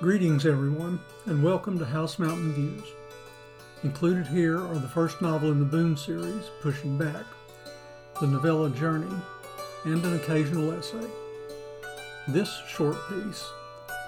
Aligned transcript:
Greetings, 0.00 0.46
everyone, 0.46 0.98
and 1.26 1.42
welcome 1.42 1.78
to 1.78 1.84
House 1.84 2.18
Mountain 2.18 2.54
Views. 2.54 2.88
Included 3.84 4.26
here 4.26 4.58
are 4.58 4.78
the 4.78 4.88
first 4.88 5.20
novel 5.20 5.52
in 5.52 5.58
the 5.58 5.66
Boone 5.66 5.94
series, 5.94 6.48
Pushing 6.62 6.96
Back, 6.96 7.26
the 8.18 8.26
novella 8.26 8.70
Journey, 8.70 9.14
and 9.84 10.02
an 10.02 10.14
occasional 10.14 10.72
essay. 10.72 11.06
This 12.28 12.62
short 12.66 12.96
piece 13.10 13.44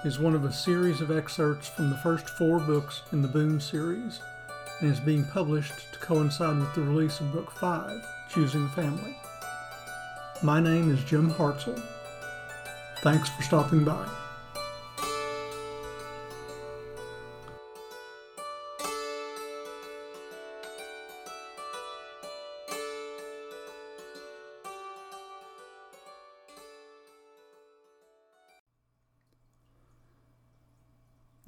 is 0.03 0.17
one 0.17 0.33
of 0.33 0.45
a 0.45 0.51
series 0.51 0.99
of 0.99 1.11
excerpts 1.11 1.67
from 1.67 1.91
the 1.91 1.97
first 1.97 2.27
four 2.27 2.59
books 2.59 3.03
in 3.11 3.21
the 3.21 3.27
Boone 3.27 3.59
series 3.59 4.19
and 4.79 4.91
is 4.91 4.99
being 4.99 5.25
published 5.25 5.93
to 5.93 5.99
coincide 5.99 6.57
with 6.57 6.73
the 6.73 6.81
release 6.81 7.19
of 7.19 7.31
Book 7.31 7.51
5, 7.51 8.03
Choosing 8.33 8.67
Family. 8.69 9.15
My 10.41 10.59
name 10.59 10.91
is 10.91 11.03
Jim 11.03 11.29
Hartzell. 11.29 11.79
Thanks 13.03 13.29
for 13.29 13.43
stopping 13.43 13.83
by. 13.83 14.07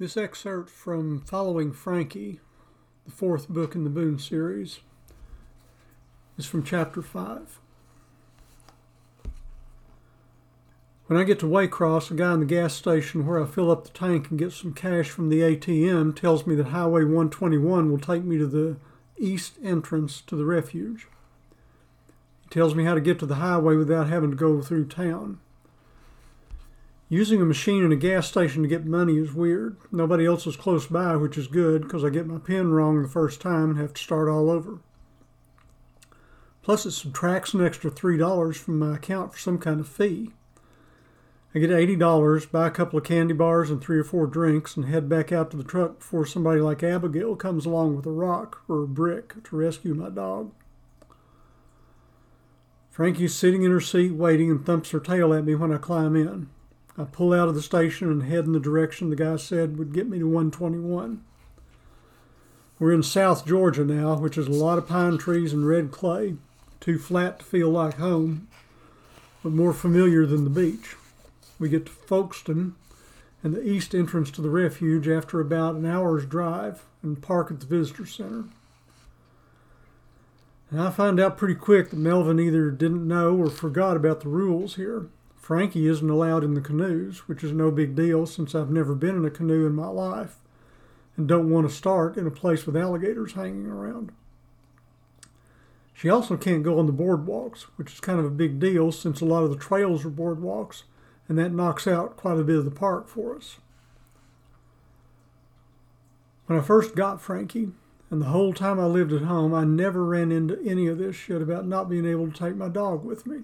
This 0.06 0.16
excerpt 0.16 0.70
from 0.70 1.22
Following 1.22 1.72
Frankie, 1.72 2.38
the 3.04 3.10
fourth 3.10 3.48
book 3.48 3.74
in 3.74 3.82
the 3.82 3.90
Boone 3.90 4.20
series, 4.20 4.78
is 6.38 6.46
from 6.46 6.62
chapter 6.62 7.02
5. 7.02 7.58
When 11.08 11.18
I 11.18 11.24
get 11.24 11.40
to 11.40 11.46
Waycross, 11.46 12.12
a 12.12 12.14
guy 12.14 12.32
in 12.34 12.38
the 12.38 12.46
gas 12.46 12.72
station 12.72 13.26
where 13.26 13.42
I 13.42 13.46
fill 13.46 13.68
up 13.68 13.82
the 13.82 13.90
tank 13.90 14.30
and 14.30 14.38
get 14.38 14.52
some 14.52 14.72
cash 14.72 15.10
from 15.10 15.28
the 15.28 15.40
ATM 15.40 16.14
tells 16.14 16.46
me 16.46 16.54
that 16.54 16.68
Highway 16.68 17.02
121 17.02 17.90
will 17.90 17.98
take 17.98 18.22
me 18.22 18.38
to 18.38 18.46
the 18.46 18.76
east 19.18 19.54
entrance 19.60 20.20
to 20.28 20.36
the 20.36 20.44
refuge. 20.44 21.08
He 22.44 22.48
tells 22.50 22.76
me 22.76 22.84
how 22.84 22.94
to 22.94 23.00
get 23.00 23.18
to 23.18 23.26
the 23.26 23.34
highway 23.34 23.74
without 23.74 24.08
having 24.08 24.30
to 24.30 24.36
go 24.36 24.62
through 24.62 24.86
town. 24.86 25.40
Using 27.08 27.40
a 27.40 27.44
machine 27.44 27.84
in 27.84 27.92
a 27.92 27.96
gas 27.96 28.26
station 28.26 28.62
to 28.62 28.68
get 28.68 28.84
money 28.84 29.16
is 29.16 29.32
weird. 29.32 29.76
Nobody 29.92 30.26
else 30.26 30.44
is 30.44 30.56
close 30.56 30.88
by, 30.88 31.14
which 31.14 31.38
is 31.38 31.46
good 31.46 31.82
because 31.82 32.04
I 32.04 32.10
get 32.10 32.26
my 32.26 32.38
pin 32.38 32.72
wrong 32.72 33.00
the 33.00 33.08
first 33.08 33.40
time 33.40 33.70
and 33.70 33.78
have 33.78 33.94
to 33.94 34.02
start 34.02 34.28
all 34.28 34.50
over. 34.50 34.80
Plus, 36.62 36.84
it 36.84 36.90
subtracts 36.90 37.54
an 37.54 37.64
extra 37.64 37.92
$3 37.92 38.56
from 38.56 38.80
my 38.80 38.96
account 38.96 39.32
for 39.32 39.38
some 39.38 39.56
kind 39.56 39.78
of 39.78 39.86
fee. 39.86 40.32
I 41.54 41.60
get 41.60 41.70
$80, 41.70 42.50
buy 42.50 42.66
a 42.66 42.72
couple 42.72 42.98
of 42.98 43.04
candy 43.04 43.34
bars 43.34 43.70
and 43.70 43.80
three 43.80 43.98
or 43.98 44.04
four 44.04 44.26
drinks, 44.26 44.76
and 44.76 44.86
head 44.86 45.08
back 45.08 45.30
out 45.30 45.52
to 45.52 45.56
the 45.56 45.62
truck 45.62 46.00
before 46.00 46.26
somebody 46.26 46.60
like 46.60 46.82
Abigail 46.82 47.36
comes 47.36 47.66
along 47.66 47.94
with 47.94 48.04
a 48.04 48.10
rock 48.10 48.62
or 48.68 48.82
a 48.82 48.88
brick 48.88 49.44
to 49.44 49.56
rescue 49.56 49.94
my 49.94 50.10
dog. 50.10 50.52
Frankie's 52.90 53.34
sitting 53.34 53.62
in 53.62 53.70
her 53.70 53.80
seat 53.80 54.12
waiting 54.12 54.50
and 54.50 54.66
thumps 54.66 54.90
her 54.90 54.98
tail 54.98 55.32
at 55.32 55.44
me 55.44 55.54
when 55.54 55.72
I 55.72 55.78
climb 55.78 56.16
in. 56.16 56.48
I 56.98 57.04
pull 57.04 57.32
out 57.32 57.48
of 57.48 57.54
the 57.54 57.62
station 57.62 58.10
and 58.10 58.22
head 58.22 58.44
in 58.44 58.52
the 58.52 58.60
direction 58.60 59.10
the 59.10 59.16
guy 59.16 59.36
said 59.36 59.78
would 59.78 59.92
get 59.92 60.08
me 60.08 60.18
to 60.18 60.26
121. 60.26 61.22
We're 62.78 62.92
in 62.92 63.02
South 63.02 63.46
Georgia 63.46 63.84
now, 63.84 64.16
which 64.16 64.38
is 64.38 64.46
a 64.46 64.52
lot 64.52 64.78
of 64.78 64.88
pine 64.88 65.18
trees 65.18 65.52
and 65.52 65.66
red 65.66 65.90
clay, 65.90 66.36
too 66.80 66.98
flat 66.98 67.38
to 67.38 67.44
feel 67.44 67.70
like 67.70 67.94
home, 67.94 68.48
but 69.42 69.52
more 69.52 69.72
familiar 69.72 70.26
than 70.26 70.44
the 70.44 70.50
beach. 70.50 70.96
We 71.58 71.68
get 71.68 71.86
to 71.86 71.92
Folkston 71.92 72.72
and 73.42 73.54
the 73.54 73.66
east 73.66 73.94
entrance 73.94 74.30
to 74.32 74.42
the 74.42 74.50
refuge 74.50 75.08
after 75.08 75.40
about 75.40 75.74
an 75.74 75.86
hour's 75.86 76.26
drive 76.26 76.84
and 77.02 77.22
park 77.22 77.50
at 77.50 77.60
the 77.60 77.66
visitor 77.66 78.06
center. 78.06 78.44
And 80.70 80.80
I 80.80 80.90
find 80.90 81.20
out 81.20 81.38
pretty 81.38 81.54
quick 81.54 81.90
that 81.90 81.96
Melvin 81.96 82.40
either 82.40 82.70
didn't 82.70 83.06
know 83.06 83.36
or 83.36 83.48
forgot 83.48 83.96
about 83.96 84.20
the 84.20 84.28
rules 84.28 84.74
here. 84.74 85.06
Frankie 85.46 85.86
isn't 85.86 86.10
allowed 86.10 86.42
in 86.42 86.54
the 86.54 86.60
canoes, 86.60 87.28
which 87.28 87.44
is 87.44 87.52
no 87.52 87.70
big 87.70 87.94
deal 87.94 88.26
since 88.26 88.52
I've 88.52 88.68
never 88.68 88.96
been 88.96 89.14
in 89.14 89.24
a 89.24 89.30
canoe 89.30 89.64
in 89.64 89.76
my 89.76 89.86
life 89.86 90.38
and 91.16 91.28
don't 91.28 91.50
want 91.50 91.68
to 91.68 91.72
start 91.72 92.16
in 92.16 92.26
a 92.26 92.32
place 92.32 92.66
with 92.66 92.76
alligators 92.76 93.34
hanging 93.34 93.68
around. 93.68 94.10
She 95.94 96.10
also 96.10 96.36
can't 96.36 96.64
go 96.64 96.80
on 96.80 96.86
the 96.86 96.92
boardwalks, 96.92 97.60
which 97.76 97.92
is 97.92 98.00
kind 98.00 98.18
of 98.18 98.24
a 98.24 98.30
big 98.30 98.58
deal 98.58 98.90
since 98.90 99.20
a 99.20 99.24
lot 99.24 99.44
of 99.44 99.50
the 99.50 99.56
trails 99.56 100.04
are 100.04 100.10
boardwalks, 100.10 100.82
and 101.28 101.38
that 101.38 101.52
knocks 101.52 101.86
out 101.86 102.16
quite 102.16 102.40
a 102.40 102.42
bit 102.42 102.58
of 102.58 102.64
the 102.64 102.72
park 102.72 103.06
for 103.06 103.36
us. 103.36 103.58
When 106.46 106.58
I 106.58 106.62
first 106.62 106.96
got 106.96 107.20
Frankie, 107.20 107.68
and 108.10 108.20
the 108.20 108.26
whole 108.26 108.52
time 108.52 108.80
I 108.80 108.86
lived 108.86 109.12
at 109.12 109.22
home, 109.22 109.54
I 109.54 109.62
never 109.62 110.04
ran 110.04 110.32
into 110.32 110.60
any 110.66 110.88
of 110.88 110.98
this 110.98 111.14
shit 111.14 111.40
about 111.40 111.68
not 111.68 111.88
being 111.88 112.04
able 112.04 112.32
to 112.32 112.36
take 112.36 112.56
my 112.56 112.68
dog 112.68 113.04
with 113.04 113.26
me. 113.26 113.42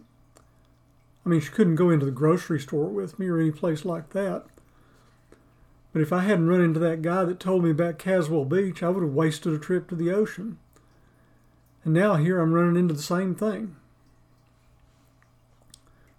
I 1.24 1.28
mean, 1.28 1.40
she 1.40 1.50
couldn't 1.50 1.76
go 1.76 1.90
into 1.90 2.04
the 2.04 2.12
grocery 2.12 2.58
store 2.58 2.88
with 2.88 3.18
me 3.18 3.28
or 3.28 3.38
any 3.38 3.52
place 3.52 3.84
like 3.84 4.10
that. 4.10 4.44
But 5.92 6.02
if 6.02 6.12
I 6.12 6.20
hadn't 6.20 6.48
run 6.48 6.62
into 6.62 6.80
that 6.80 7.02
guy 7.02 7.24
that 7.24 7.38
told 7.38 7.62
me 7.62 7.70
about 7.70 7.98
Caswell 7.98 8.44
Beach, 8.44 8.82
I 8.82 8.88
would 8.88 9.02
have 9.02 9.12
wasted 9.12 9.52
a 9.52 9.58
trip 9.58 9.88
to 9.88 9.94
the 9.94 10.10
ocean. 10.10 10.58
And 11.84 11.94
now 11.94 12.16
here 12.16 12.40
I'm 12.40 12.52
running 12.52 12.76
into 12.76 12.94
the 12.94 13.02
same 13.02 13.34
thing. 13.34 13.76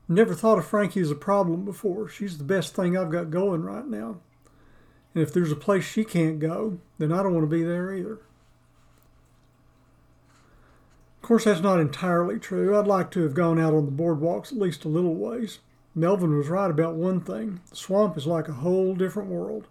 Never 0.07 0.35
thought 0.35 0.57
of 0.59 0.67
Frankie 0.67 0.99
as 0.99 1.11
a 1.11 1.15
problem 1.15 1.65
before. 1.65 2.07
She's 2.07 2.37
the 2.37 2.43
best 2.43 2.75
thing 2.75 2.95
I've 2.95 3.09
got 3.09 3.31
going 3.31 3.63
right 3.63 3.87
now. 3.87 4.17
And 5.13 5.23
if 5.23 5.33
there's 5.33 5.51
a 5.51 5.55
place 5.55 5.85
she 5.85 6.03
can't 6.03 6.39
go, 6.39 6.79
then 6.97 7.11
I 7.11 7.23
don't 7.23 7.33
want 7.33 7.49
to 7.49 7.55
be 7.55 7.63
there 7.63 7.93
either. 7.93 8.19
Of 11.23 11.27
course, 11.27 11.45
that's 11.45 11.61
not 11.61 11.79
entirely 11.79 12.37
true. 12.37 12.77
I'd 12.77 12.85
like 12.85 13.09
to 13.11 13.21
have 13.21 13.33
gone 13.33 13.57
out 13.57 13.73
on 13.73 13.85
the 13.85 13.93
boardwalks 13.93 14.51
at 14.51 14.57
least 14.57 14.83
a 14.83 14.89
little 14.89 15.15
ways. 15.15 15.59
Melvin 15.95 16.37
was 16.37 16.49
right 16.49 16.69
about 16.69 16.95
one 16.95 17.21
thing 17.21 17.61
the 17.69 17.77
swamp 17.77 18.17
is 18.17 18.27
like 18.27 18.49
a 18.49 18.53
whole 18.55 18.93
different 18.93 19.29
world. 19.29 19.69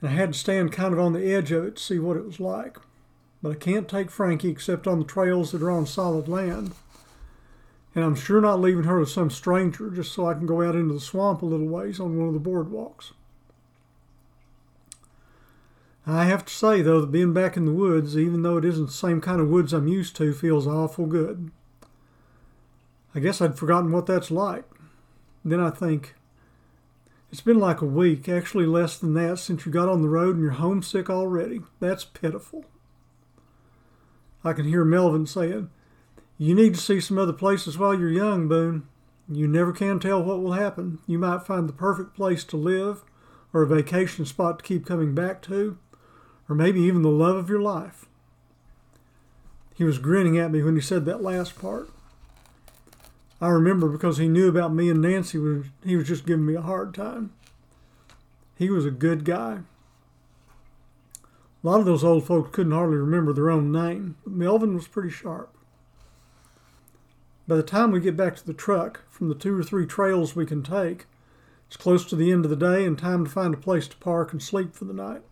And 0.00 0.08
I 0.08 0.14
had 0.14 0.32
to 0.32 0.38
stand 0.38 0.72
kind 0.72 0.94
of 0.94 0.98
on 0.98 1.12
the 1.12 1.34
edge 1.34 1.52
of 1.52 1.66
it 1.66 1.76
to 1.76 1.82
see 1.82 1.98
what 1.98 2.16
it 2.16 2.24
was 2.24 2.40
like. 2.40 2.78
But 3.42 3.52
I 3.52 3.56
can't 3.56 3.86
take 3.86 4.10
Frankie 4.10 4.48
except 4.48 4.86
on 4.86 5.00
the 5.00 5.04
trails 5.04 5.52
that 5.52 5.62
are 5.62 5.70
on 5.70 5.84
solid 5.84 6.28
land. 6.28 6.72
And 7.94 8.02
I'm 8.02 8.14
sure 8.14 8.40
not 8.40 8.60
leaving 8.60 8.84
her 8.84 9.00
with 9.00 9.10
some 9.10 9.28
stranger 9.28 9.90
just 9.90 10.14
so 10.14 10.26
I 10.26 10.32
can 10.32 10.46
go 10.46 10.62
out 10.62 10.76
into 10.76 10.94
the 10.94 11.00
swamp 11.00 11.42
a 11.42 11.46
little 11.46 11.68
ways 11.68 12.00
on 12.00 12.16
one 12.16 12.28
of 12.28 12.32
the 12.32 12.50
boardwalks. 12.50 13.12
I 16.10 16.24
have 16.24 16.46
to 16.46 16.54
say, 16.54 16.80
though, 16.80 17.02
that 17.02 17.12
being 17.12 17.34
back 17.34 17.54
in 17.54 17.66
the 17.66 17.72
woods, 17.72 18.16
even 18.16 18.40
though 18.40 18.56
it 18.56 18.64
isn't 18.64 18.86
the 18.86 18.92
same 18.92 19.20
kind 19.20 19.42
of 19.42 19.50
woods 19.50 19.74
I'm 19.74 19.86
used 19.86 20.16
to, 20.16 20.32
feels 20.32 20.66
awful 20.66 21.04
good. 21.04 21.50
I 23.14 23.20
guess 23.20 23.42
I'd 23.42 23.58
forgotten 23.58 23.92
what 23.92 24.06
that's 24.06 24.30
like. 24.30 24.64
Then 25.44 25.60
I 25.60 25.68
think, 25.68 26.14
it's 27.30 27.42
been 27.42 27.58
like 27.58 27.82
a 27.82 27.86
week, 27.86 28.26
actually 28.26 28.64
less 28.64 28.96
than 28.96 29.12
that, 29.14 29.38
since 29.38 29.66
you 29.66 29.72
got 29.72 29.90
on 29.90 30.00
the 30.00 30.08
road 30.08 30.36
and 30.36 30.42
you're 30.42 30.52
homesick 30.52 31.10
already. 31.10 31.60
That's 31.78 32.06
pitiful. 32.06 32.64
I 34.42 34.54
can 34.54 34.64
hear 34.64 34.86
Melvin 34.86 35.26
saying, 35.26 35.68
You 36.38 36.54
need 36.54 36.72
to 36.72 36.80
see 36.80 37.00
some 37.00 37.18
other 37.18 37.34
places 37.34 37.76
while 37.76 37.98
you're 37.98 38.08
young, 38.08 38.48
Boone. 38.48 38.88
You 39.30 39.46
never 39.46 39.74
can 39.74 40.00
tell 40.00 40.24
what 40.24 40.40
will 40.40 40.52
happen. 40.52 41.00
You 41.06 41.18
might 41.18 41.46
find 41.46 41.68
the 41.68 41.74
perfect 41.74 42.14
place 42.14 42.44
to 42.44 42.56
live 42.56 43.04
or 43.52 43.60
a 43.60 43.66
vacation 43.66 44.24
spot 44.24 44.60
to 44.60 44.64
keep 44.64 44.86
coming 44.86 45.14
back 45.14 45.42
to 45.42 45.76
or 46.48 46.54
maybe 46.54 46.80
even 46.80 47.02
the 47.02 47.08
love 47.08 47.36
of 47.36 47.48
your 47.48 47.60
life. 47.60 48.06
He 49.74 49.84
was 49.84 49.98
grinning 49.98 50.38
at 50.38 50.50
me 50.50 50.62
when 50.62 50.74
he 50.74 50.80
said 50.80 51.04
that 51.04 51.22
last 51.22 51.58
part. 51.58 51.88
I 53.40 53.48
remember 53.48 53.88
because 53.88 54.18
he 54.18 54.26
knew 54.26 54.48
about 54.48 54.74
me 54.74 54.90
and 54.90 55.00
Nancy, 55.00 55.38
he 55.84 55.96
was 55.96 56.08
just 56.08 56.26
giving 56.26 56.46
me 56.46 56.54
a 56.54 56.62
hard 56.62 56.92
time. 56.92 57.32
He 58.56 58.70
was 58.70 58.84
a 58.84 58.90
good 58.90 59.24
guy. 59.24 59.60
A 61.62 61.66
lot 61.66 61.78
of 61.78 61.86
those 61.86 62.02
old 62.02 62.26
folks 62.26 62.50
couldn't 62.52 62.72
hardly 62.72 62.96
remember 62.96 63.32
their 63.32 63.50
own 63.50 63.70
name, 63.70 64.16
but 64.24 64.32
Melvin 64.32 64.74
was 64.74 64.88
pretty 64.88 65.10
sharp. 65.10 65.54
By 67.46 67.56
the 67.56 67.62
time 67.62 67.92
we 67.92 68.00
get 68.00 68.16
back 68.16 68.36
to 68.36 68.46
the 68.46 68.52
truck, 68.52 69.04
from 69.10 69.28
the 69.28 69.34
two 69.34 69.58
or 69.58 69.62
three 69.62 69.86
trails 69.86 70.34
we 70.34 70.44
can 70.44 70.62
take, 70.62 71.06
it's 71.68 71.76
close 71.76 72.04
to 72.06 72.16
the 72.16 72.32
end 72.32 72.44
of 72.44 72.50
the 72.50 72.56
day 72.56 72.84
and 72.84 72.98
time 72.98 73.24
to 73.24 73.30
find 73.30 73.54
a 73.54 73.58
place 73.58 73.86
to 73.88 73.96
park 73.98 74.32
and 74.32 74.42
sleep 74.42 74.74
for 74.74 74.84
the 74.84 74.92
night. 74.92 75.22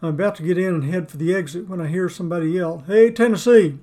I'm 0.00 0.10
about 0.10 0.36
to 0.36 0.42
get 0.42 0.58
in 0.58 0.74
and 0.74 0.84
head 0.84 1.10
for 1.10 1.16
the 1.16 1.34
exit 1.34 1.68
when 1.68 1.80
I 1.80 1.88
hear 1.88 2.08
somebody 2.08 2.52
yell, 2.52 2.84
Hey, 2.86 3.10
Tennessee! 3.10 3.78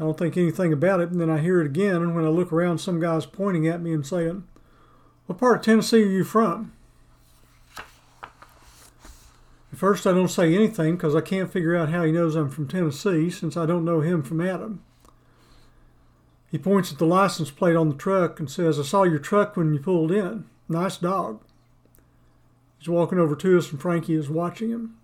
I 0.00 0.04
don't 0.04 0.18
think 0.18 0.36
anything 0.36 0.72
about 0.72 1.00
it, 1.00 1.10
and 1.10 1.20
then 1.20 1.30
I 1.30 1.38
hear 1.38 1.60
it 1.60 1.66
again, 1.66 1.96
and 1.96 2.14
when 2.14 2.24
I 2.24 2.28
look 2.28 2.52
around, 2.52 2.78
some 2.78 3.00
guy's 3.00 3.26
pointing 3.26 3.66
at 3.66 3.80
me 3.80 3.92
and 3.92 4.06
saying, 4.06 4.44
What 5.26 5.38
part 5.38 5.58
of 5.58 5.64
Tennessee 5.64 6.02
are 6.02 6.06
you 6.06 6.24
from? 6.24 6.72
At 9.72 9.78
first, 9.78 10.06
I 10.06 10.12
don't 10.12 10.28
say 10.28 10.54
anything 10.54 10.96
because 10.96 11.14
I 11.14 11.20
can't 11.20 11.52
figure 11.52 11.76
out 11.76 11.90
how 11.90 12.02
he 12.02 12.12
knows 12.12 12.34
I'm 12.34 12.48
from 12.48 12.68
Tennessee 12.68 13.30
since 13.30 13.56
I 13.56 13.66
don't 13.66 13.84
know 13.84 14.00
him 14.00 14.22
from 14.22 14.40
Adam. 14.40 14.82
He 16.50 16.58
points 16.58 16.90
at 16.90 16.98
the 16.98 17.04
license 17.04 17.50
plate 17.50 17.76
on 17.76 17.88
the 17.88 17.94
truck 17.94 18.40
and 18.40 18.50
says, 18.50 18.78
I 18.78 18.82
saw 18.82 19.02
your 19.02 19.18
truck 19.18 19.56
when 19.56 19.72
you 19.74 19.80
pulled 19.80 20.10
in. 20.10 20.46
Nice 20.68 20.96
dog. 20.96 21.42
He's 22.78 22.88
walking 22.88 23.18
over 23.18 23.34
to 23.36 23.58
us, 23.58 23.70
and 23.70 23.80
Frankie 23.80 24.14
is 24.14 24.30
watching 24.30 24.70
him. 24.70 24.96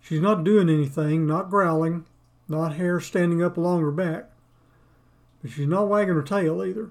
She's 0.00 0.20
not 0.20 0.44
doing 0.44 0.68
anything, 0.68 1.26
not 1.26 1.50
growling, 1.50 2.04
not 2.48 2.74
hair 2.74 3.00
standing 3.00 3.42
up 3.42 3.56
along 3.56 3.82
her 3.82 3.90
back, 3.90 4.30
but 5.40 5.50
she's 5.50 5.66
not 5.66 5.88
wagging 5.88 6.14
her 6.14 6.22
tail 6.22 6.64
either. 6.64 6.90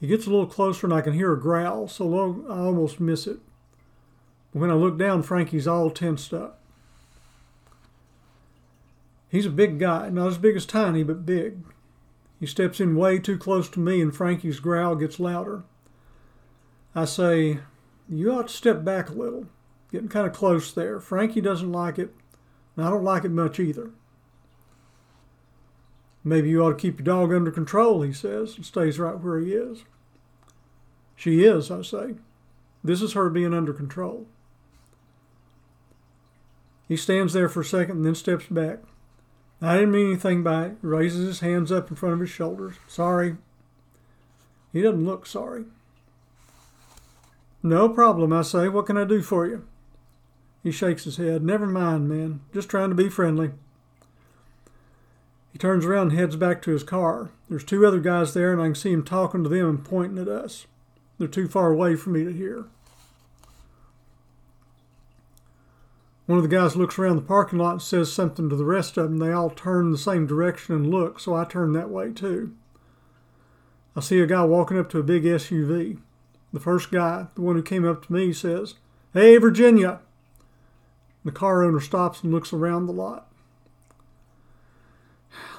He 0.00 0.06
gets 0.06 0.26
a 0.26 0.30
little 0.30 0.46
closer, 0.46 0.86
and 0.86 0.94
I 0.94 1.00
can 1.00 1.12
hear 1.12 1.32
a 1.32 1.40
growl, 1.40 1.88
so 1.88 2.06
low 2.06 2.44
I 2.48 2.58
almost 2.58 3.00
miss 3.00 3.26
it. 3.26 3.38
But 4.52 4.60
when 4.60 4.70
I 4.70 4.74
look 4.74 4.96
down, 4.96 5.22
Frankie's 5.22 5.66
all 5.66 5.90
tensed 5.90 6.32
up. 6.32 6.60
He's 9.28 9.46
a 9.46 9.50
big 9.50 9.78
guy, 9.78 10.08
not 10.08 10.28
as 10.28 10.38
big 10.38 10.56
as 10.56 10.64
Tiny, 10.64 11.02
but 11.02 11.26
big. 11.26 11.58
He 12.40 12.46
steps 12.46 12.80
in 12.80 12.96
way 12.96 13.18
too 13.18 13.36
close 13.36 13.68
to 13.70 13.80
me, 13.80 14.00
and 14.00 14.14
Frankie's 14.14 14.60
growl 14.60 14.94
gets 14.94 15.20
louder. 15.20 15.64
I 16.94 17.04
say, 17.04 17.58
You 18.08 18.32
ought 18.32 18.48
to 18.48 18.54
step 18.54 18.84
back 18.84 19.10
a 19.10 19.14
little. 19.14 19.46
Getting 19.90 20.08
kind 20.08 20.26
of 20.26 20.32
close 20.32 20.72
there. 20.72 21.00
Frankie 21.00 21.40
doesn't 21.40 21.72
like 21.72 21.98
it, 21.98 22.14
and 22.76 22.86
I 22.86 22.90
don't 22.90 23.04
like 23.04 23.24
it 23.24 23.30
much 23.30 23.58
either. 23.58 23.90
Maybe 26.24 26.50
you 26.50 26.62
ought 26.62 26.70
to 26.70 26.76
keep 26.76 26.98
your 26.98 27.04
dog 27.04 27.32
under 27.32 27.50
control, 27.50 28.02
he 28.02 28.12
says, 28.12 28.56
and 28.56 28.66
stays 28.66 28.98
right 28.98 29.18
where 29.18 29.38
he 29.38 29.52
is. 29.52 29.84
She 31.16 31.44
is, 31.44 31.70
I 31.70 31.82
say. 31.82 32.14
This 32.84 33.02
is 33.02 33.14
her 33.14 33.30
being 33.30 33.54
under 33.54 33.72
control. 33.72 34.26
He 36.86 36.96
stands 36.96 37.32
there 37.32 37.48
for 37.48 37.60
a 37.60 37.64
second 37.64 37.96
and 37.98 38.06
then 38.06 38.14
steps 38.14 38.46
back. 38.46 38.80
I 39.60 39.74
didn't 39.74 39.90
mean 39.90 40.06
anything 40.06 40.42
by 40.42 40.66
it. 40.66 40.76
Raises 40.80 41.26
his 41.26 41.40
hands 41.40 41.72
up 41.72 41.90
in 41.90 41.96
front 41.96 42.14
of 42.14 42.20
his 42.20 42.30
shoulders. 42.30 42.76
Sorry. 42.86 43.36
He 44.72 44.82
doesn't 44.82 45.04
look 45.04 45.26
sorry. 45.26 45.64
No 47.62 47.88
problem, 47.88 48.32
I 48.32 48.42
say. 48.42 48.68
What 48.68 48.86
can 48.86 48.96
I 48.96 49.04
do 49.04 49.22
for 49.22 49.46
you? 49.46 49.66
He 50.62 50.70
shakes 50.70 51.04
his 51.04 51.16
head. 51.16 51.42
Never 51.42 51.66
mind, 51.66 52.08
man. 52.08 52.40
Just 52.52 52.68
trying 52.68 52.90
to 52.90 52.94
be 52.94 53.08
friendly. 53.08 53.50
He 55.52 55.58
turns 55.58 55.84
around 55.84 56.10
and 56.10 56.18
heads 56.18 56.36
back 56.36 56.62
to 56.62 56.72
his 56.72 56.84
car. 56.84 57.30
There's 57.48 57.64
two 57.64 57.86
other 57.86 58.00
guys 58.00 58.34
there, 58.34 58.52
and 58.52 58.60
I 58.60 58.66
can 58.66 58.74
see 58.74 58.92
him 58.92 59.02
talking 59.02 59.42
to 59.42 59.48
them 59.48 59.68
and 59.68 59.84
pointing 59.84 60.18
at 60.18 60.28
us. 60.28 60.66
They're 61.18 61.26
too 61.26 61.48
far 61.48 61.72
away 61.72 61.96
for 61.96 62.10
me 62.10 62.24
to 62.24 62.32
hear. 62.32 62.66
One 66.26 66.36
of 66.36 66.42
the 66.42 66.54
guys 66.54 66.76
looks 66.76 66.98
around 66.98 67.16
the 67.16 67.22
parking 67.22 67.58
lot 67.58 67.72
and 67.72 67.82
says 67.82 68.12
something 68.12 68.50
to 68.50 68.56
the 68.56 68.64
rest 68.64 68.98
of 68.98 69.04
them. 69.04 69.18
They 69.18 69.32
all 69.32 69.48
turn 69.48 69.90
the 69.90 69.98
same 69.98 70.26
direction 70.26 70.74
and 70.74 70.90
look, 70.90 71.18
so 71.18 71.34
I 71.34 71.44
turn 71.44 71.72
that 71.72 71.88
way 71.88 72.12
too. 72.12 72.54
I 73.96 74.00
see 74.00 74.20
a 74.20 74.26
guy 74.26 74.44
walking 74.44 74.78
up 74.78 74.90
to 74.90 74.98
a 74.98 75.02
big 75.02 75.24
SUV. 75.24 75.98
The 76.52 76.60
first 76.60 76.90
guy, 76.90 77.26
the 77.34 77.42
one 77.42 77.56
who 77.56 77.62
came 77.62 77.84
up 77.84 78.06
to 78.06 78.12
me, 78.12 78.32
says, 78.32 78.74
Hey, 79.12 79.36
Virginia. 79.36 80.00
The 81.24 81.32
car 81.32 81.64
owner 81.64 81.80
stops 81.80 82.22
and 82.22 82.32
looks 82.32 82.52
around 82.52 82.86
the 82.86 82.92
lot. 82.92 83.30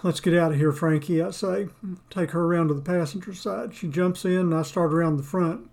Let's 0.01 0.19
get 0.19 0.33
out 0.33 0.51
of 0.51 0.57
here, 0.57 0.71
Frankie, 0.71 1.21
I 1.21 1.31
say. 1.31 1.68
Take 2.09 2.31
her 2.31 2.45
around 2.45 2.69
to 2.69 2.74
the 2.74 2.81
passenger 2.81 3.33
side. 3.33 3.75
She 3.75 3.88
jumps 3.88 4.25
in 4.25 4.31
and 4.31 4.56
I 4.56 4.63
start 4.63 4.94
around 4.94 5.18
the 5.18 5.24
front. 5.24 5.69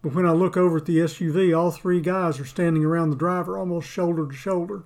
But 0.00 0.14
when 0.14 0.26
I 0.26 0.32
look 0.32 0.56
over 0.56 0.78
at 0.78 0.86
the 0.86 0.98
SUV, 0.98 1.56
all 1.56 1.70
three 1.70 2.00
guys 2.00 2.40
are 2.40 2.44
standing 2.44 2.84
around 2.84 3.10
the 3.10 3.16
driver 3.16 3.56
almost 3.58 3.88
shoulder 3.88 4.26
to 4.26 4.34
shoulder. 4.34 4.84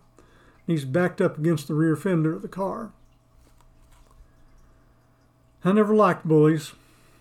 He's 0.67 0.85
backed 0.85 1.21
up 1.21 1.39
against 1.39 1.69
the 1.69 1.75
rear 1.75 1.97
fender 1.97 2.35
of 2.35 2.43
the 2.43 2.49
car. 2.49 2.93
I 5.65 5.73
never 5.73 5.95
liked 5.95 6.27
bullies. 6.27 6.73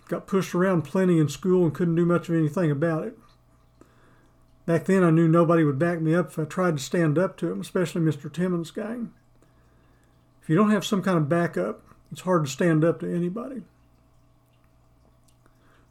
Got 0.08 0.26
pushed 0.26 0.54
around 0.54 0.82
plenty 0.82 1.18
in 1.18 1.28
school 1.28 1.64
and 1.64 1.74
couldn't 1.74 1.96
do 1.96 2.06
much 2.06 2.28
of 2.28 2.34
anything 2.34 2.70
about 2.70 3.04
it. 3.04 3.18
Back 4.64 4.84
then, 4.84 5.04
I 5.04 5.10
knew 5.10 5.28
nobody 5.28 5.64
would 5.64 5.78
back 5.78 6.00
me 6.00 6.14
up 6.14 6.28
if 6.28 6.38
I 6.38 6.44
tried 6.44 6.76
to 6.76 6.82
stand 6.82 7.18
up 7.18 7.36
to 7.38 7.46
them, 7.46 7.60
especially 7.60 8.02
Mr. 8.02 8.32
Timmons' 8.32 8.70
gang. 8.70 9.12
If 10.42 10.48
you 10.48 10.56
don't 10.56 10.70
have 10.70 10.84
some 10.84 11.02
kind 11.02 11.18
of 11.18 11.28
backup, 11.28 11.82
it's 12.10 12.22
hard 12.22 12.44
to 12.44 12.50
stand 12.50 12.84
up 12.84 13.00
to 13.00 13.14
anybody. 13.14 13.62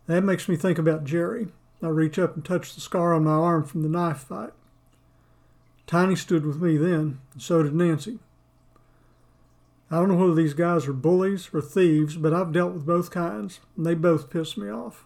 That 0.08 0.24
makes 0.24 0.48
me 0.48 0.56
think 0.56 0.78
about 0.78 1.04
Jerry. 1.04 1.48
I 1.82 1.88
reach 1.88 2.18
up 2.20 2.36
and 2.36 2.44
touch 2.44 2.74
the 2.74 2.82
scar 2.82 3.14
on 3.14 3.24
my 3.24 3.32
arm 3.32 3.64
from 3.64 3.82
the 3.82 3.90
knife 3.90 4.20
fight. 4.20 4.52
Tiny 5.88 6.16
stood 6.16 6.46
with 6.46 6.62
me 6.62 6.78
then, 6.78 7.20
and 7.34 7.42
so 7.42 7.64
did 7.64 7.76
Nancy. 7.76 8.20
I 9.92 9.98
don't 9.98 10.10
know 10.10 10.16
whether 10.16 10.34
these 10.34 10.54
guys 10.54 10.88
are 10.88 10.94
bullies 10.94 11.50
or 11.54 11.62
thieves, 11.62 12.18
but 12.18 12.34
I've 12.34 12.52
dealt 12.52 12.74
with 12.74 12.86
both 12.86 13.12
kinds, 13.12 13.60
and 13.78 13.86
they 13.86 13.94
both 13.94 14.30
piss 14.30 14.58
me 14.58 14.70
off. 14.70 15.06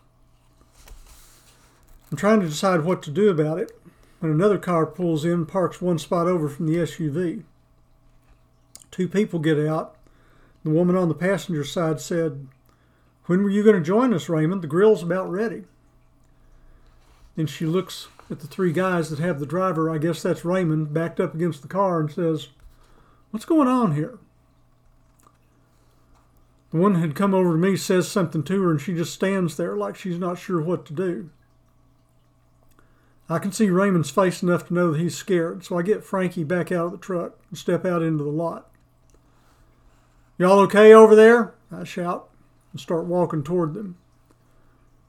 I'm 2.11 2.17
trying 2.17 2.39
to 2.39 2.47
decide 2.47 2.83
what 2.83 3.03
to 3.03 3.11
do 3.11 3.29
about 3.29 3.59
it 3.59 3.71
when 4.19 4.31
another 4.31 4.57
car 4.57 4.85
pulls 4.85 5.25
in, 5.25 5.45
parks 5.45 5.81
one 5.81 5.99
spot 5.99 6.27
over 6.27 6.49
from 6.49 6.67
the 6.67 6.77
SUV. 6.77 7.43
Two 8.91 9.07
people 9.07 9.39
get 9.39 9.59
out. 9.59 9.95
The 10.63 10.71
woman 10.71 10.95
on 10.95 11.07
the 11.07 11.13
passenger 11.13 11.63
side 11.63 12.01
said, 12.01 12.47
When 13.25 13.43
were 13.43 13.49
you 13.49 13.63
going 13.63 13.77
to 13.77 13.81
join 13.81 14.13
us, 14.13 14.27
Raymond? 14.27 14.61
The 14.61 14.67
grill's 14.67 15.03
about 15.03 15.29
ready. 15.29 15.63
Then 17.35 17.47
she 17.47 17.65
looks 17.65 18.07
at 18.29 18.39
the 18.41 18.47
three 18.47 18.73
guys 18.73 19.09
that 19.09 19.19
have 19.19 19.39
the 19.39 19.45
driver, 19.45 19.89
I 19.89 19.97
guess 19.97 20.21
that's 20.21 20.43
Raymond, 20.43 20.93
backed 20.93 21.19
up 21.19 21.33
against 21.33 21.61
the 21.61 21.67
car 21.67 21.99
and 21.99 22.11
says, 22.11 22.49
What's 23.31 23.45
going 23.45 23.67
on 23.67 23.95
here? 23.95 24.19
The 26.71 26.77
one 26.77 26.95
who 26.95 27.01
had 27.01 27.15
come 27.15 27.33
over 27.33 27.53
to 27.53 27.57
me 27.57 27.75
says 27.75 28.07
something 28.07 28.43
to 28.43 28.63
her 28.63 28.71
and 28.71 28.79
she 28.79 28.93
just 28.93 29.13
stands 29.13 29.57
there 29.57 29.75
like 29.75 29.95
she's 29.95 30.19
not 30.19 30.37
sure 30.37 30.61
what 30.61 30.85
to 30.87 30.93
do. 30.93 31.29
I 33.27 33.37
can 33.39 33.51
see 33.51 33.69
Raymond's 33.69 34.09
face 34.09 34.41
enough 34.41 34.67
to 34.67 34.73
know 34.73 34.91
that 34.91 34.99
he's 34.99 35.15
scared, 35.15 35.63
so 35.63 35.77
I 35.77 35.83
get 35.83 36.03
Frankie 36.03 36.43
back 36.43 36.71
out 36.71 36.87
of 36.87 36.91
the 36.91 36.97
truck 36.97 37.37
and 37.49 37.57
step 37.57 37.85
out 37.85 38.01
into 38.01 38.23
the 38.23 38.29
lot. 38.31 38.71
Y'all 40.39 40.59
okay 40.61 40.93
over 40.93 41.15
there? 41.15 41.53
I 41.71 41.83
shout 41.83 42.29
and 42.71 42.81
start 42.81 43.05
walking 43.05 43.43
toward 43.43 43.73
them. 43.73 43.97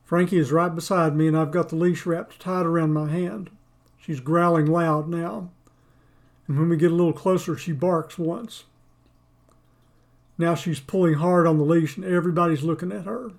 Frankie 0.04 0.38
is 0.38 0.52
right 0.52 0.74
beside 0.74 1.16
me, 1.16 1.28
and 1.28 1.36
I've 1.36 1.52
got 1.52 1.68
the 1.68 1.76
leash 1.76 2.04
wrapped 2.04 2.40
tight 2.40 2.66
around 2.66 2.92
my 2.92 3.08
hand. 3.08 3.48
She's 3.96 4.20
growling 4.20 4.66
loud 4.66 5.08
now, 5.08 5.50
and 6.46 6.58
when 6.58 6.68
we 6.68 6.76
get 6.76 6.90
a 6.90 6.94
little 6.94 7.12
closer, 7.12 7.56
she 7.56 7.72
barks 7.72 8.18
once. 8.18 8.64
Now 10.40 10.54
she's 10.54 10.80
pulling 10.80 11.14
hard 11.14 11.46
on 11.46 11.58
the 11.58 11.64
leash, 11.64 11.98
and 11.98 12.04
everybody's 12.06 12.62
looking 12.62 12.92
at 12.92 13.04
her. 13.04 13.32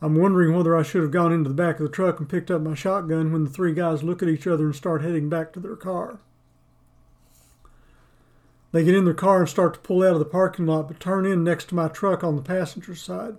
I'm 0.00 0.16
wondering 0.16 0.56
whether 0.56 0.76
I 0.76 0.82
should 0.82 1.02
have 1.02 1.12
gone 1.12 1.32
into 1.32 1.48
the 1.48 1.54
back 1.54 1.76
of 1.78 1.84
the 1.84 1.88
truck 1.88 2.18
and 2.18 2.28
picked 2.28 2.50
up 2.50 2.62
my 2.62 2.74
shotgun 2.74 3.32
when 3.32 3.44
the 3.44 3.50
three 3.50 3.72
guys 3.72 4.02
look 4.02 4.24
at 4.24 4.28
each 4.28 4.48
other 4.48 4.64
and 4.64 4.74
start 4.74 5.02
heading 5.02 5.28
back 5.28 5.52
to 5.52 5.60
their 5.60 5.76
car. 5.76 6.18
They 8.72 8.82
get 8.82 8.96
in 8.96 9.04
their 9.04 9.14
car 9.14 9.38
and 9.38 9.48
start 9.48 9.74
to 9.74 9.80
pull 9.80 10.02
out 10.02 10.14
of 10.14 10.18
the 10.18 10.24
parking 10.24 10.66
lot, 10.66 10.88
but 10.88 10.98
turn 10.98 11.24
in 11.26 11.44
next 11.44 11.68
to 11.68 11.76
my 11.76 11.86
truck 11.86 12.24
on 12.24 12.34
the 12.34 12.42
passenger 12.42 12.96
side. 12.96 13.36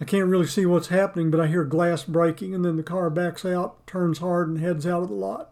I 0.00 0.06
can't 0.06 0.30
really 0.30 0.46
see 0.46 0.64
what's 0.64 0.88
happening, 0.88 1.30
but 1.30 1.40
I 1.40 1.46
hear 1.46 1.64
glass 1.64 2.04
breaking, 2.04 2.54
and 2.54 2.64
then 2.64 2.78
the 2.78 2.82
car 2.82 3.10
backs 3.10 3.44
out, 3.44 3.86
turns 3.86 4.20
hard, 4.20 4.48
and 4.48 4.58
heads 4.60 4.86
out 4.86 5.02
of 5.02 5.08
the 5.10 5.14
lot. 5.14 5.51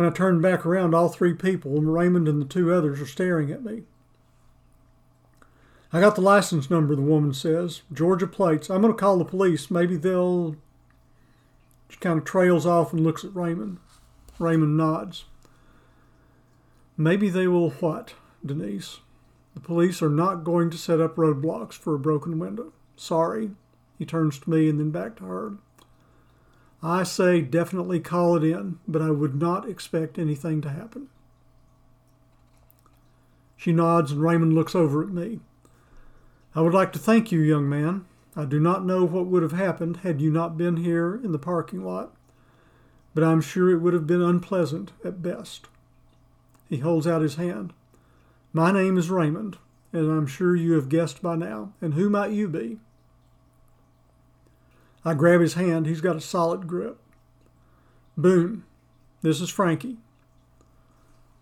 When 0.00 0.08
I 0.08 0.12
turn 0.12 0.40
back 0.40 0.64
around, 0.64 0.94
all 0.94 1.10
three 1.10 1.34
people, 1.34 1.72
Raymond 1.72 2.26
and 2.26 2.40
the 2.40 2.46
two 2.46 2.72
others, 2.72 3.02
are 3.02 3.06
staring 3.06 3.50
at 3.50 3.62
me. 3.62 3.82
I 5.92 6.00
got 6.00 6.14
the 6.14 6.22
license 6.22 6.70
number, 6.70 6.96
the 6.96 7.02
woman 7.02 7.34
says. 7.34 7.82
Georgia 7.92 8.26
plates. 8.26 8.70
I'm 8.70 8.80
going 8.80 8.94
to 8.94 8.98
call 8.98 9.18
the 9.18 9.26
police. 9.26 9.70
Maybe 9.70 9.98
they'll. 9.98 10.56
She 11.90 11.98
kind 11.98 12.18
of 12.18 12.24
trails 12.24 12.64
off 12.64 12.94
and 12.94 13.04
looks 13.04 13.26
at 13.26 13.36
Raymond. 13.36 13.76
Raymond 14.38 14.78
nods. 14.78 15.26
Maybe 16.96 17.28
they 17.28 17.46
will 17.46 17.68
what, 17.68 18.14
Denise? 18.42 19.00
The 19.52 19.60
police 19.60 20.00
are 20.00 20.08
not 20.08 20.44
going 20.44 20.70
to 20.70 20.78
set 20.78 21.02
up 21.02 21.16
roadblocks 21.16 21.74
for 21.74 21.94
a 21.94 21.98
broken 21.98 22.38
window. 22.38 22.72
Sorry. 22.96 23.50
He 23.98 24.06
turns 24.06 24.38
to 24.38 24.48
me 24.48 24.70
and 24.70 24.80
then 24.80 24.92
back 24.92 25.16
to 25.16 25.24
her. 25.24 25.52
I 26.82 27.02
say 27.02 27.42
definitely 27.42 28.00
call 28.00 28.36
it 28.36 28.44
in, 28.44 28.78
but 28.88 29.02
I 29.02 29.10
would 29.10 29.40
not 29.40 29.68
expect 29.68 30.18
anything 30.18 30.60
to 30.62 30.70
happen. 30.70 31.08
She 33.56 33.72
nods 33.72 34.12
and 34.12 34.22
Raymond 34.22 34.54
looks 34.54 34.74
over 34.74 35.02
at 35.02 35.10
me. 35.10 35.40
I 36.54 36.62
would 36.62 36.72
like 36.72 36.92
to 36.94 36.98
thank 36.98 37.30
you, 37.30 37.40
young 37.40 37.68
man. 37.68 38.06
I 38.34 38.44
do 38.44 38.58
not 38.58 38.86
know 38.86 39.04
what 39.04 39.26
would 39.26 39.42
have 39.42 39.52
happened 39.52 39.98
had 39.98 40.20
you 40.20 40.30
not 40.30 40.56
been 40.56 40.78
here 40.78 41.20
in 41.22 41.32
the 41.32 41.38
parking 41.38 41.84
lot, 41.84 42.14
but 43.14 43.22
I'm 43.22 43.40
sure 43.40 43.70
it 43.70 43.80
would 43.80 43.92
have 43.92 44.06
been 44.06 44.22
unpleasant 44.22 44.92
at 45.04 45.22
best. 45.22 45.66
He 46.68 46.78
holds 46.78 47.06
out 47.06 47.22
his 47.22 47.34
hand. 47.34 47.72
My 48.52 48.72
name 48.72 48.96
is 48.96 49.10
Raymond, 49.10 49.58
as 49.92 50.06
I'm 50.06 50.26
sure 50.26 50.56
you 50.56 50.72
have 50.72 50.88
guessed 50.88 51.20
by 51.20 51.36
now. 51.36 51.72
And 51.80 51.94
who 51.94 52.08
might 52.08 52.30
you 52.30 52.48
be? 52.48 52.78
I 55.04 55.14
grab 55.14 55.40
his 55.40 55.54
hand. 55.54 55.86
He's 55.86 56.00
got 56.00 56.16
a 56.16 56.20
solid 56.20 56.66
grip. 56.66 56.98
Boone. 58.16 58.64
This 59.22 59.40
is 59.40 59.50
Frankie. 59.50 59.98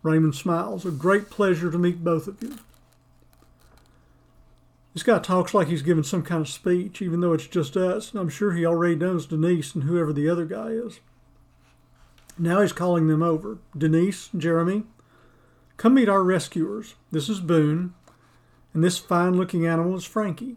Raymond 0.03 0.35
smiles. 0.35 0.85
A 0.85 0.91
great 0.91 1.31
pleasure 1.31 1.71
to 1.71 1.79
meet 1.79 2.05
both 2.05 2.29
of 2.29 2.43
you. 2.43 2.59
This 4.95 5.03
guy 5.03 5.19
talks 5.19 5.55
like 5.55 5.69
he's 5.69 5.83
giving 5.83 6.03
some 6.03 6.23
kind 6.23 6.41
of 6.41 6.49
speech, 6.49 7.03
even 7.03 7.21
though 7.21 7.33
it's 7.33 7.47
just 7.47 7.77
us. 7.77 8.11
And 8.11 8.21
I'm 8.21 8.29
sure 8.29 8.53
he 8.53 8.67
already 8.67 8.97
knows 8.97 9.27
Denise 9.27 9.75
and 9.75 9.85
whoever 9.85 10.13
the 10.13 10.29
other 10.29 10.45
guy 10.45 10.69
is. 10.69 11.01
Now 12.39 12.61
he's 12.61 12.73
calling 12.73 13.09
them 13.09 13.23
over. 13.23 13.59
Denise, 13.77 14.31
Jeremy, 14.37 14.85
come 15.77 15.95
meet 15.95 16.09
our 16.09 16.23
rescuers. 16.23 16.95
This 17.11 17.29
is 17.29 17.41
Boone, 17.41 17.95
and 18.73 18.83
this 18.83 18.99
fine 18.99 19.37
looking 19.37 19.67
animal 19.67 19.97
is 19.97 20.05
Frankie. 20.05 20.57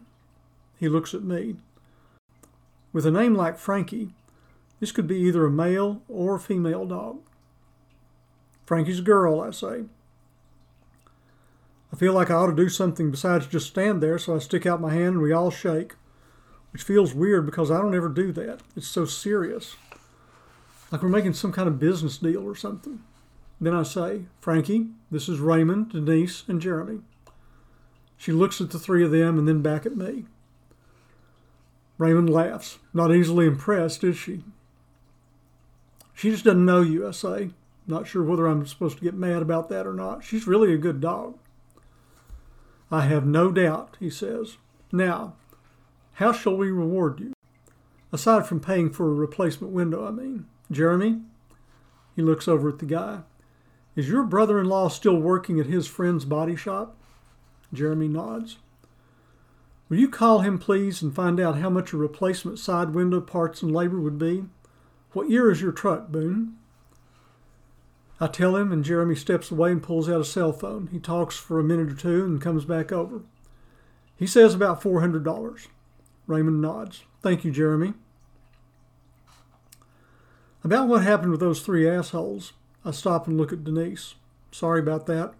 He 0.78 0.88
looks 0.88 1.14
at 1.14 1.22
me. 1.22 1.56
With 2.92 3.06
a 3.06 3.10
name 3.10 3.34
like 3.34 3.58
Frankie, 3.58 4.10
this 4.80 4.92
could 4.92 5.06
be 5.06 5.18
either 5.18 5.46
a 5.46 5.50
male 5.50 6.02
or 6.08 6.36
a 6.36 6.40
female 6.40 6.86
dog. 6.86 7.20
Frankie's 8.66 8.98
a 8.98 9.02
girl, 9.02 9.40
I 9.40 9.50
say. 9.50 9.84
I 11.92 11.96
feel 11.96 12.12
like 12.14 12.30
I 12.30 12.34
ought 12.34 12.46
to 12.46 12.56
do 12.56 12.68
something 12.68 13.10
besides 13.10 13.46
just 13.46 13.66
stand 13.66 14.02
there, 14.02 14.18
so 14.18 14.34
I 14.34 14.38
stick 14.38 14.66
out 14.66 14.80
my 14.80 14.92
hand 14.92 15.14
and 15.14 15.22
we 15.22 15.32
all 15.32 15.50
shake, 15.50 15.94
which 16.72 16.82
feels 16.82 17.14
weird 17.14 17.44
because 17.44 17.70
I 17.70 17.80
don't 17.80 17.94
ever 17.94 18.08
do 18.08 18.32
that. 18.32 18.60
It's 18.76 18.88
so 18.88 19.04
serious. 19.04 19.76
Like 20.90 21.02
we're 21.02 21.08
making 21.08 21.34
some 21.34 21.52
kind 21.52 21.68
of 21.68 21.78
business 21.78 22.18
deal 22.18 22.46
or 22.46 22.54
something. 22.54 23.00
Then 23.60 23.74
I 23.74 23.82
say, 23.82 24.22
Frankie, 24.40 24.88
this 25.10 25.28
is 25.28 25.38
Raymond, 25.38 25.92
Denise, 25.92 26.44
and 26.48 26.60
Jeremy. 26.60 27.00
She 28.16 28.32
looks 28.32 28.60
at 28.60 28.70
the 28.70 28.78
three 28.78 29.04
of 29.04 29.10
them 29.10 29.38
and 29.38 29.46
then 29.46 29.62
back 29.62 29.86
at 29.86 29.96
me. 29.96 30.24
Raymond 31.98 32.30
laughs. 32.30 32.78
Not 32.92 33.14
easily 33.14 33.46
impressed, 33.46 34.02
is 34.04 34.16
she? 34.16 34.44
She 36.14 36.30
just 36.30 36.44
doesn't 36.44 36.64
know 36.64 36.80
you, 36.80 37.06
I 37.06 37.10
say. 37.10 37.50
Not 37.86 38.06
sure 38.06 38.22
whether 38.22 38.46
I'm 38.46 38.66
supposed 38.66 38.98
to 38.98 39.04
get 39.04 39.14
mad 39.14 39.42
about 39.42 39.68
that 39.68 39.86
or 39.86 39.92
not. 39.92 40.24
She's 40.24 40.46
really 40.46 40.72
a 40.72 40.78
good 40.78 41.00
dog. 41.00 41.36
I 42.90 43.02
have 43.02 43.26
no 43.26 43.50
doubt, 43.50 43.96
he 43.98 44.10
says. 44.10 44.58
Now, 44.92 45.34
how 46.14 46.32
shall 46.32 46.56
we 46.56 46.70
reward 46.70 47.20
you? 47.20 47.32
Aside 48.12 48.46
from 48.46 48.60
paying 48.60 48.90
for 48.90 49.06
a 49.06 49.14
replacement 49.14 49.72
window, 49.72 50.06
I 50.06 50.10
mean. 50.10 50.46
Jeremy? 50.70 51.22
He 52.14 52.22
looks 52.22 52.46
over 52.46 52.68
at 52.68 52.78
the 52.78 52.86
guy. 52.86 53.20
Is 53.96 54.08
your 54.08 54.22
brother 54.24 54.60
in 54.60 54.66
law 54.66 54.88
still 54.88 55.16
working 55.16 55.58
at 55.58 55.66
his 55.66 55.86
friend's 55.86 56.24
body 56.24 56.56
shop? 56.56 56.96
Jeremy 57.72 58.08
nods. 58.08 58.58
Will 59.92 59.98
you 59.98 60.08
call 60.08 60.38
him, 60.38 60.58
please, 60.58 61.02
and 61.02 61.14
find 61.14 61.38
out 61.38 61.58
how 61.58 61.68
much 61.68 61.92
a 61.92 61.98
replacement 61.98 62.58
side 62.58 62.94
window 62.94 63.20
parts 63.20 63.60
and 63.60 63.74
labor 63.74 64.00
would 64.00 64.18
be? 64.18 64.44
What 65.12 65.28
year 65.28 65.50
is 65.50 65.60
your 65.60 65.70
truck, 65.70 66.08
Boone? 66.08 66.56
I 68.18 68.28
tell 68.28 68.56
him, 68.56 68.72
and 68.72 68.86
Jeremy 68.86 69.14
steps 69.14 69.50
away 69.50 69.70
and 69.70 69.82
pulls 69.82 70.08
out 70.08 70.22
a 70.22 70.24
cell 70.24 70.50
phone. 70.50 70.88
He 70.90 70.98
talks 70.98 71.36
for 71.36 71.60
a 71.60 71.62
minute 71.62 71.92
or 71.92 71.94
two 71.94 72.24
and 72.24 72.40
comes 72.40 72.64
back 72.64 72.90
over. 72.90 73.20
He 74.16 74.26
says 74.26 74.54
about 74.54 74.80
$400. 74.80 75.66
Raymond 76.26 76.62
nods. 76.62 77.02
Thank 77.20 77.44
you, 77.44 77.52
Jeremy. 77.52 77.92
About 80.64 80.88
what 80.88 81.02
happened 81.02 81.32
with 81.32 81.40
those 81.40 81.60
three 81.60 81.86
assholes, 81.86 82.54
I 82.82 82.92
stop 82.92 83.26
and 83.26 83.36
look 83.36 83.52
at 83.52 83.62
Denise. 83.62 84.14
Sorry 84.52 84.80
about 84.80 85.04
that. 85.04 85.34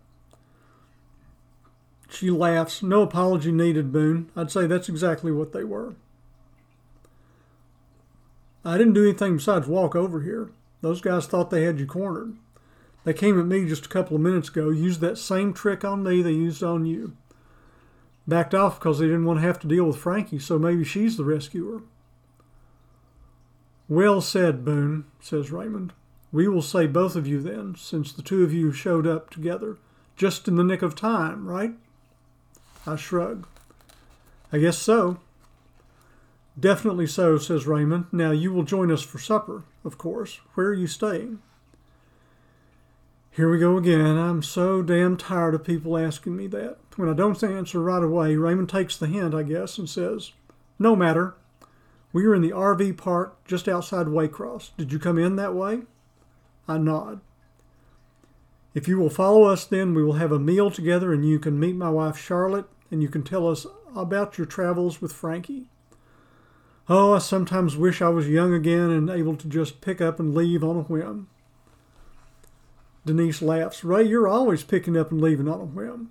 She 2.12 2.30
laughs. 2.30 2.82
No 2.82 3.02
apology 3.02 3.52
needed, 3.52 3.92
Boone. 3.92 4.30
I'd 4.36 4.50
say 4.50 4.66
that's 4.66 4.88
exactly 4.88 5.32
what 5.32 5.52
they 5.52 5.64
were. 5.64 5.94
I 8.64 8.78
didn't 8.78 8.92
do 8.92 9.04
anything 9.04 9.36
besides 9.36 9.66
walk 9.66 9.96
over 9.96 10.20
here. 10.20 10.52
Those 10.82 11.00
guys 11.00 11.26
thought 11.26 11.50
they 11.50 11.64
had 11.64 11.80
you 11.80 11.86
cornered. 11.86 12.36
They 13.04 13.12
came 13.12 13.40
at 13.40 13.46
me 13.46 13.66
just 13.66 13.86
a 13.86 13.88
couple 13.88 14.16
of 14.16 14.22
minutes 14.22 14.48
ago, 14.48 14.70
used 14.70 15.00
that 15.00 15.18
same 15.18 15.52
trick 15.52 15.84
on 15.84 16.02
me 16.02 16.22
they 16.22 16.32
used 16.32 16.62
on 16.62 16.86
you. 16.86 17.16
Backed 18.28 18.54
off 18.54 18.78
because 18.78 18.98
they 18.98 19.06
didn't 19.06 19.24
want 19.24 19.40
to 19.40 19.46
have 19.46 19.58
to 19.60 19.66
deal 19.66 19.84
with 19.84 19.96
Frankie, 19.96 20.38
so 20.38 20.58
maybe 20.58 20.84
she's 20.84 21.16
the 21.16 21.24
rescuer. 21.24 21.82
Well 23.88 24.20
said, 24.20 24.64
Boone, 24.64 25.06
says 25.20 25.50
Raymond. 25.50 25.92
We 26.30 26.46
will 26.46 26.62
say 26.62 26.86
both 26.86 27.16
of 27.16 27.26
you 27.26 27.40
then, 27.42 27.74
since 27.76 28.12
the 28.12 28.22
two 28.22 28.44
of 28.44 28.52
you 28.52 28.72
showed 28.72 29.06
up 29.06 29.30
together, 29.30 29.78
just 30.14 30.46
in 30.46 30.54
the 30.54 30.64
nick 30.64 30.82
of 30.82 30.94
time, 30.94 31.48
right? 31.48 31.74
I 32.86 32.96
shrug. 32.96 33.46
I 34.52 34.58
guess 34.58 34.78
so. 34.78 35.18
Definitely 36.58 37.06
so, 37.06 37.38
says 37.38 37.66
Raymond. 37.66 38.06
Now 38.12 38.30
you 38.30 38.52
will 38.52 38.64
join 38.64 38.90
us 38.90 39.02
for 39.02 39.18
supper, 39.18 39.64
of 39.84 39.96
course. 39.96 40.40
Where 40.54 40.66
are 40.68 40.74
you 40.74 40.86
staying? 40.86 41.40
Here 43.30 43.50
we 43.50 43.58
go 43.58 43.78
again. 43.78 44.18
I'm 44.18 44.42
so 44.42 44.82
damn 44.82 45.16
tired 45.16 45.54
of 45.54 45.64
people 45.64 45.96
asking 45.96 46.36
me 46.36 46.46
that. 46.48 46.76
When 46.96 47.08
I 47.08 47.14
don't 47.14 47.42
answer 47.42 47.80
right 47.80 48.02
away, 48.02 48.36
Raymond 48.36 48.68
takes 48.68 48.98
the 48.98 49.06
hint, 49.06 49.34
I 49.34 49.42
guess, 49.42 49.78
and 49.78 49.88
says, 49.88 50.32
No 50.78 50.94
matter. 50.94 51.34
We 52.12 52.26
are 52.26 52.34
in 52.34 52.42
the 52.42 52.50
RV 52.50 52.98
park 52.98 53.42
just 53.46 53.68
outside 53.68 54.06
Waycross. 54.06 54.72
Did 54.76 54.92
you 54.92 54.98
come 54.98 55.16
in 55.16 55.36
that 55.36 55.54
way? 55.54 55.82
I 56.68 56.76
nod. 56.76 57.20
If 58.74 58.88
you 58.88 58.98
will 58.98 59.10
follow 59.10 59.44
us, 59.44 59.64
then 59.64 59.94
we 59.94 60.02
will 60.02 60.14
have 60.14 60.32
a 60.32 60.38
meal 60.38 60.70
together 60.70 61.12
and 61.12 61.28
you 61.28 61.38
can 61.38 61.60
meet 61.60 61.76
my 61.76 61.90
wife 61.90 62.16
Charlotte 62.16 62.66
and 62.90 63.02
you 63.02 63.08
can 63.08 63.22
tell 63.22 63.48
us 63.48 63.66
about 63.94 64.38
your 64.38 64.46
travels 64.46 65.02
with 65.02 65.12
Frankie. 65.12 65.68
Oh, 66.88 67.12
I 67.12 67.18
sometimes 67.18 67.76
wish 67.76 68.02
I 68.02 68.08
was 68.08 68.28
young 68.28 68.52
again 68.52 68.90
and 68.90 69.10
able 69.10 69.36
to 69.36 69.48
just 69.48 69.80
pick 69.80 70.00
up 70.00 70.18
and 70.18 70.34
leave 70.34 70.64
on 70.64 70.76
a 70.76 70.82
whim. 70.82 71.28
Denise 73.04 73.42
laughs. 73.42 73.84
Ray, 73.84 74.04
you're 74.04 74.28
always 74.28 74.64
picking 74.64 74.96
up 74.96 75.10
and 75.10 75.20
leaving 75.20 75.48
on 75.48 75.60
a 75.60 75.64
whim. 75.64 76.10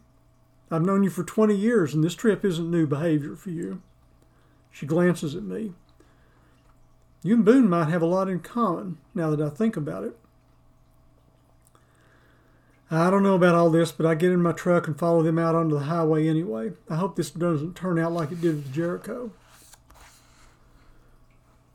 I've 0.69 0.85
known 0.85 1.03
you 1.03 1.09
for 1.09 1.23
20 1.23 1.55
years 1.55 1.93
and 1.93 2.03
this 2.03 2.15
trip 2.15 2.45
isn't 2.45 2.69
new 2.69 2.85
behavior 2.85 3.35
for 3.35 3.49
you. 3.49 3.81
She 4.71 4.85
glances 4.85 5.35
at 5.35 5.43
me. 5.43 5.73
You 7.23 7.35
and 7.35 7.45
Boone 7.45 7.69
might 7.69 7.89
have 7.89 8.01
a 8.01 8.07
lot 8.07 8.29
in 8.29 8.39
common 8.39 8.97
now 9.13 9.29
that 9.29 9.41
I 9.41 9.49
think 9.49 9.75
about 9.75 10.03
it. 10.03 10.17
I 12.93 13.09
don't 13.09 13.23
know 13.23 13.35
about 13.35 13.55
all 13.55 13.69
this, 13.69 13.93
but 13.93 14.05
I 14.05 14.15
get 14.15 14.33
in 14.33 14.43
my 14.43 14.51
truck 14.51 14.85
and 14.85 14.99
follow 14.99 15.23
them 15.23 15.39
out 15.39 15.55
onto 15.55 15.75
the 15.79 15.85
highway 15.85 16.27
anyway. 16.27 16.73
I 16.89 16.97
hope 16.97 17.15
this 17.15 17.31
doesn't 17.31 17.73
turn 17.73 17.97
out 17.97 18.11
like 18.11 18.33
it 18.33 18.41
did 18.41 18.55
with 18.55 18.73
Jericho. 18.73 19.31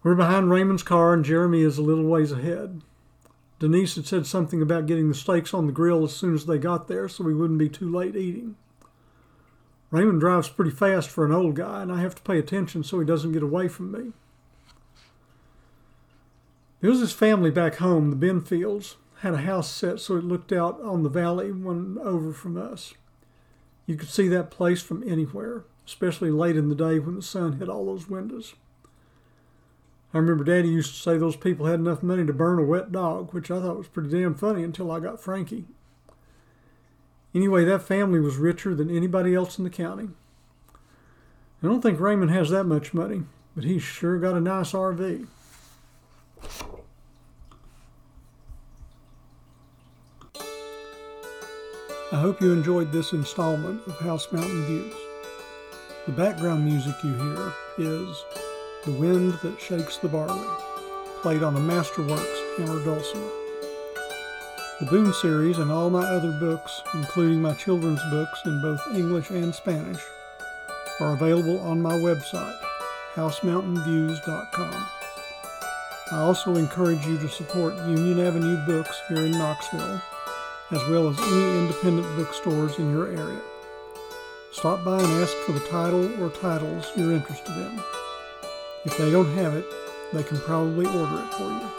We're 0.02 0.14
behind 0.14 0.50
Raymond's 0.50 0.82
car, 0.82 1.14
and 1.14 1.25
Jeremy 1.25 1.62
is 1.62 1.78
a 1.78 1.82
little 1.82 2.04
ways 2.04 2.32
ahead. 2.32 2.82
Denise 3.58 3.96
had 3.96 4.06
said 4.06 4.26
something 4.26 4.61
about 4.61 4.85
getting 4.85 5.08
the 5.08 5.14
steaks 5.14 5.54
on 5.54 5.66
the 5.66 5.73
grill 5.73 6.04
as 6.04 6.14
soon 6.14 6.35
as 6.35 6.44
they 6.44 6.58
got 6.58 6.87
there 6.87 7.08
so 7.08 7.25
we 7.25 7.32
wouldn't 7.32 7.58
be 7.58 7.70
too 7.70 7.90
late 7.90 8.14
eating. 8.14 8.56
Raymond 9.90 10.20
drives 10.20 10.50
pretty 10.50 10.70
fast 10.70 11.08
for 11.08 11.25
an 11.25 11.32
old 11.32 11.54
guy, 11.54 11.80
and 11.80 11.90
I 11.90 12.02
have 12.02 12.14
to 12.16 12.23
pay 12.23 12.38
attention 12.38 12.85
so 12.85 13.00
he 13.00 13.06
doesn't 13.06 13.32
get 13.32 13.42
away 13.42 13.68
from 13.68 13.90
me. 13.90 14.12
It 16.82 16.88
was 16.88 17.00
his 17.00 17.14
family 17.14 17.50
back 17.50 17.76
home, 17.76 18.11
the 18.11 18.26
Benfields 18.26 18.96
had 19.20 19.35
a 19.35 19.38
house 19.38 19.70
set 19.70 20.00
so 20.00 20.16
it 20.16 20.25
looked 20.25 20.52
out 20.52 20.80
on 20.82 21.02
the 21.02 21.08
valley 21.08 21.50
one 21.52 21.99
over 22.02 22.32
from 22.32 22.56
us. 22.56 22.94
You 23.87 23.96
could 23.96 24.08
see 24.08 24.28
that 24.28 24.50
place 24.50 24.82
from 24.82 25.08
anywhere, 25.08 25.64
especially 25.87 26.30
late 26.30 26.56
in 26.56 26.68
the 26.68 26.75
day 26.75 26.99
when 26.99 27.14
the 27.14 27.23
sun 27.23 27.58
hit 27.58 27.68
all 27.68 27.87
those 27.87 28.08
windows. 28.08 28.54
I 30.12 30.18
remember 30.18 30.44
Daddy 30.44 30.68
used 30.68 30.94
to 30.94 31.00
say 31.00 31.18
those 31.18 31.37
people 31.37 31.66
had 31.66 31.80
enough 31.80 32.02
money 32.02 32.25
to 32.25 32.32
burn 32.32 32.58
a 32.58 32.64
wet 32.64 32.90
dog, 32.90 33.32
which 33.32 33.50
I 33.50 33.61
thought 33.61 33.78
was 33.78 33.88
pretty 33.88 34.08
damn 34.11 34.35
funny 34.35 34.64
until 34.64 34.90
I 34.90 35.00
got 35.00 35.20
Frankie. 35.20 35.66
Anyway, 37.35 37.64
that 37.64 37.82
family 37.82 38.18
was 38.18 38.37
richer 38.37 38.75
than 38.75 38.94
anybody 38.94 39.35
else 39.35 39.58
in 39.58 39.64
the 39.64 39.70
county. 39.70 40.08
I 41.62 41.66
don't 41.66 41.82
think 41.82 42.00
Raymond 42.00 42.30
has 42.30 42.50
that 42.50 42.64
much 42.64 42.94
money, 42.94 43.23
but 43.54 43.64
he's 43.64 43.82
sure 43.82 44.18
got 44.18 44.37
a 44.37 44.40
nice 44.40 44.73
RV. 44.73 45.26
I 52.12 52.20
hope 52.20 52.40
you 52.40 52.52
enjoyed 52.52 52.92
this 52.92 53.12
installment 53.12 53.84
of 53.88 53.98
House 53.98 54.30
Mountain 54.30 54.64
Views. 54.66 54.94
The 56.06 56.12
background 56.12 56.64
music 56.64 56.94
you 57.02 57.12
hear 57.12 57.52
is 57.78 58.25
The 58.84 58.92
Wind 58.92 59.32
That 59.42 59.60
Shakes 59.60 59.96
the 59.96 60.06
Barley, 60.06 60.46
played 61.20 61.42
on 61.42 61.56
a 61.56 61.58
Masterworks 61.58 62.58
Hammer 62.58 62.84
Dulcimer. 62.84 63.28
The 64.78 64.86
Boone 64.88 65.12
series 65.14 65.58
and 65.58 65.72
all 65.72 65.90
my 65.90 66.04
other 66.04 66.30
books, 66.38 66.80
including 66.94 67.42
my 67.42 67.54
children's 67.54 68.02
books 68.08 68.40
in 68.44 68.62
both 68.62 68.86
English 68.94 69.30
and 69.30 69.52
Spanish, 69.52 70.00
are 71.00 71.14
available 71.14 71.58
on 71.58 71.82
my 71.82 71.94
website, 71.94 72.56
housemountainviews.com. 73.14 74.86
I 76.12 76.18
also 76.18 76.54
encourage 76.54 77.04
you 77.04 77.18
to 77.18 77.28
support 77.28 77.75
Union 77.78 78.20
Avenue 78.20 78.64
Books 78.64 78.96
here 79.08 79.25
in 79.25 79.32
Knoxville 79.32 80.00
as 80.70 80.82
well 80.88 81.08
as 81.08 81.18
any 81.18 81.58
independent 81.58 82.16
bookstores 82.16 82.78
in 82.78 82.90
your 82.90 83.06
area. 83.06 83.40
Stop 84.52 84.85
by 84.85 84.99
and 84.99 85.23
ask 85.23 85.37
for 85.38 85.52
the 85.52 85.61
title 85.68 86.23
or 86.23 86.30
titles 86.30 86.90
you're 86.96 87.12
interested 87.12 87.56
in. 87.56 87.80
If 88.85 88.96
they 88.96 89.11
don't 89.11 89.32
have 89.35 89.54
it, 89.54 89.66
they 90.12 90.23
can 90.23 90.38
probably 90.38 90.87
order 90.87 91.23
it 91.23 91.35
for 91.35 91.50
you. 91.50 91.70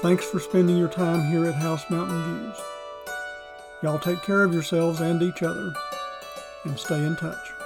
Thanks 0.00 0.24
for 0.28 0.40
spending 0.40 0.76
your 0.76 0.88
time 0.88 1.30
here 1.30 1.46
at 1.46 1.54
House 1.54 1.88
Mountain 1.90 2.22
Views. 2.24 2.56
Y'all 3.82 3.98
take 3.98 4.22
care 4.22 4.44
of 4.44 4.52
yourselves 4.52 5.00
and 5.00 5.22
each 5.22 5.42
other. 5.42 5.72
and 6.64 6.78
stay 6.78 7.04
in 7.04 7.16
touch. 7.16 7.61